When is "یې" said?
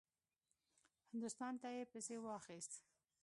1.75-1.83